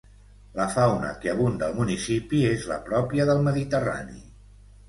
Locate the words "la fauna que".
0.59-1.33